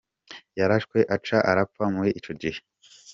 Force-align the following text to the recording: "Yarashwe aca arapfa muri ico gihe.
"Yarashwe 0.59 0.99
aca 1.15 1.37
arapfa 1.51 1.83
muri 1.95 2.09
ico 2.19 2.31
gihe. 2.41 2.59